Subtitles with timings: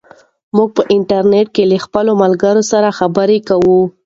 [0.55, 3.81] موږ په انټرنیټ کې له خپلو ملګرو سره خبرې کوو.